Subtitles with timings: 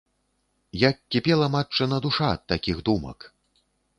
[0.89, 3.19] Як кіпела матчына душа ад такіх думак.